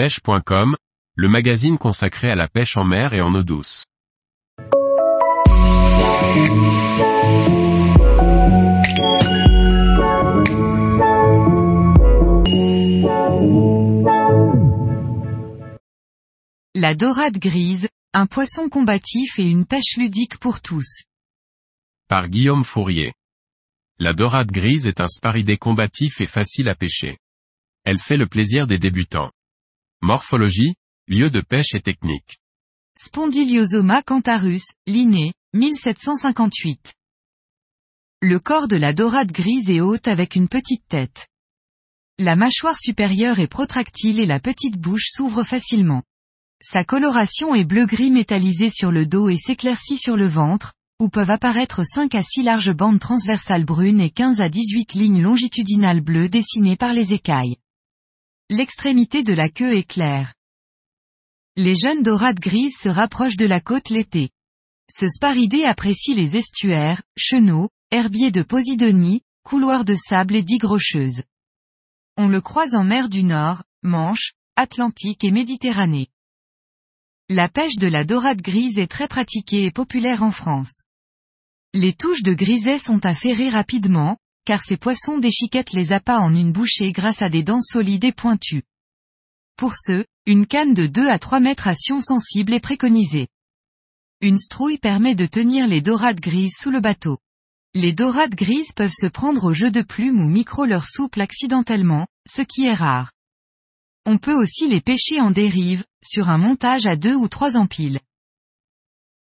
[0.00, 0.76] pêche.com,
[1.14, 3.84] le magazine consacré à la pêche en mer et en eau douce.
[16.74, 21.02] La dorade grise, un poisson combatif et une pêche ludique pour tous.
[22.08, 23.12] Par Guillaume Fourier.
[23.98, 27.18] La dorade grise est un sparidé combatif et facile à pêcher.
[27.84, 29.30] Elle fait le plaisir des débutants.
[30.02, 30.76] Morphologie,
[31.08, 32.38] lieu de pêche et technique.
[32.96, 36.94] Spondyliosoma cantharus, Linné, 1758.
[38.22, 41.28] Le corps de la dorade grise est haute avec une petite tête.
[42.18, 46.02] La mâchoire supérieure est protractile et la petite bouche s'ouvre facilement.
[46.62, 51.30] Sa coloration est bleu-gris métallisé sur le dos et s'éclaircit sur le ventre, où peuvent
[51.30, 56.30] apparaître 5 à 6 larges bandes transversales brunes et 15 à 18 lignes longitudinales bleues
[56.30, 57.56] dessinées par les écailles.
[58.52, 60.34] L'extrémité de la queue est claire.
[61.54, 64.30] Les jeunes dorades grises se rapprochent de la côte l'été.
[64.90, 71.22] Ce sparidé apprécie les estuaires, chenaux, herbiers de Posidonie, couloirs de sable et digues rocheuses.
[72.16, 76.08] On le croise en mer du Nord, Manche, Atlantique et Méditerranée.
[77.28, 80.82] La pêche de la dorade grise est très pratiquée et populaire en France.
[81.72, 84.18] Les touches de griset sont ferrer rapidement,
[84.50, 88.10] car ces poissons déchiquettent les appâts en une bouchée grâce à des dents solides et
[88.10, 88.64] pointues.
[89.56, 93.28] Pour ce, une canne de 2 à 3 mètres à sion sensible est préconisée.
[94.20, 97.18] Une strouille permet de tenir les dorades grises sous le bateau.
[97.74, 102.08] Les dorades grises peuvent se prendre au jeu de plumes ou micro leur souple accidentellement,
[102.26, 103.12] ce qui est rare.
[104.04, 108.00] On peut aussi les pêcher en dérive, sur un montage à deux ou trois empiles.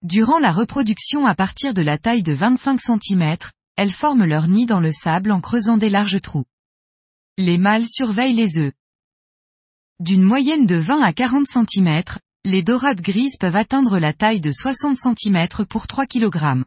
[0.00, 3.36] Durant la reproduction à partir de la taille de 25 cm,
[3.78, 6.46] elles forment leur nid dans le sable en creusant des larges trous.
[7.36, 8.72] Les mâles surveillent les œufs.
[10.00, 12.02] D'une moyenne de 20 à 40 cm,
[12.44, 16.64] les dorades grises peuvent atteindre la taille de 60 cm pour 3 kg.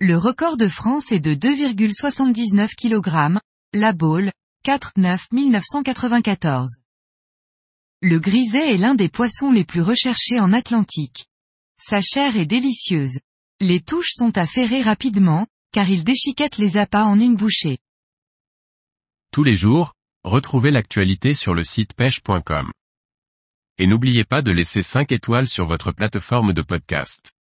[0.00, 3.40] Le record de France est de 2,79 kg,
[3.72, 4.32] la Baule,
[4.64, 6.80] 4-9 1994.
[8.02, 11.26] Le griset est l'un des poissons les plus recherchés en Atlantique.
[11.80, 13.20] Sa chair est délicieuse.
[13.60, 17.78] Les touches sont ferrer rapidement, car il déchiquette les appâts en une bouchée.
[19.32, 22.72] Tous les jours, retrouvez l'actualité sur le site pêche.com.
[23.78, 27.37] Et n'oubliez pas de laisser 5 étoiles sur votre plateforme de podcast.